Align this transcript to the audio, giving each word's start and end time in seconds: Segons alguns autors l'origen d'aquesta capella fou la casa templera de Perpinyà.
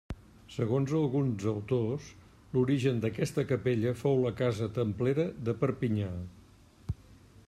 Segons 0.53 0.93
alguns 0.99 1.43
autors 1.51 2.07
l'origen 2.57 3.03
d'aquesta 3.03 3.45
capella 3.51 3.93
fou 4.01 4.19
la 4.25 4.33
casa 4.41 4.71
templera 4.79 5.27
de 5.51 5.59
Perpinyà. 5.65 6.11